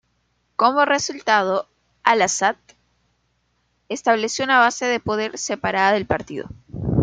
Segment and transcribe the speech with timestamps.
[0.55, 1.67] Como resultado,
[2.01, 2.55] Al-Ásad
[3.87, 6.49] estableció una base de poder separada del partido.